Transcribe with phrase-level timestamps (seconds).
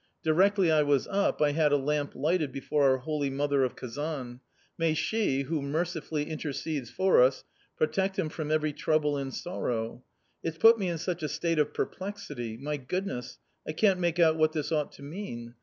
[0.23, 4.39] Directly I was up, I had a lamp lighted before our Holy Mother of Kazan;
[4.75, 7.43] may She, who mercifully intercedes for us,
[7.77, 10.03] protect him from every trouble and sorrow.
[10.41, 13.37] It's put me in such a state of perplexity; my Goodness,
[13.67, 15.53] I can't make out what this ought to mean.